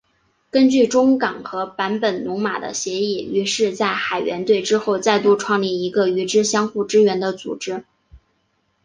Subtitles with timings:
[0.49, 7.85] 根据中冈和坂本龙马的协议于是在海援队之后再度创立一个与之相互支援的组织。